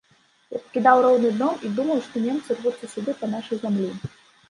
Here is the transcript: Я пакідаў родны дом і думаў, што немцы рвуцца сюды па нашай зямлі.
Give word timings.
Я 0.55 0.59
пакідаў 0.63 1.01
родны 1.07 1.31
дом 1.43 1.61
і 1.69 1.73
думаў, 1.77 2.03
што 2.09 2.25
немцы 2.25 2.51
рвуцца 2.61 2.93
сюды 2.97 3.11
па 3.25 3.35
нашай 3.39 3.65
зямлі. 3.65 3.97